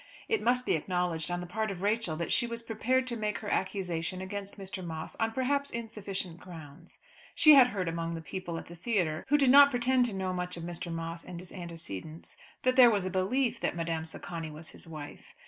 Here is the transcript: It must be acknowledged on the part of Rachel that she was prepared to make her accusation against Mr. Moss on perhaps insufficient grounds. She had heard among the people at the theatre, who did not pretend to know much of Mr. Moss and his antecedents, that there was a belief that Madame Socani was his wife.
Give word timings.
It 0.27 0.41
must 0.41 0.65
be 0.65 0.73
acknowledged 0.73 1.29
on 1.29 1.41
the 1.41 1.45
part 1.45 1.69
of 1.69 1.83
Rachel 1.83 2.15
that 2.15 2.31
she 2.31 2.47
was 2.47 2.63
prepared 2.63 3.05
to 3.05 3.15
make 3.15 3.37
her 3.37 3.49
accusation 3.51 4.19
against 4.19 4.57
Mr. 4.57 4.83
Moss 4.83 5.15
on 5.17 5.31
perhaps 5.31 5.69
insufficient 5.69 6.39
grounds. 6.39 6.99
She 7.35 7.53
had 7.53 7.67
heard 7.67 7.87
among 7.87 8.15
the 8.15 8.21
people 8.21 8.57
at 8.57 8.65
the 8.65 8.75
theatre, 8.75 9.27
who 9.29 9.37
did 9.37 9.51
not 9.51 9.69
pretend 9.69 10.07
to 10.07 10.13
know 10.13 10.33
much 10.33 10.57
of 10.57 10.63
Mr. 10.63 10.91
Moss 10.91 11.23
and 11.23 11.39
his 11.39 11.53
antecedents, 11.53 12.35
that 12.63 12.77
there 12.77 12.89
was 12.89 13.05
a 13.05 13.11
belief 13.11 13.59
that 13.59 13.75
Madame 13.75 14.05
Socani 14.05 14.49
was 14.49 14.69
his 14.69 14.87
wife. 14.87 15.35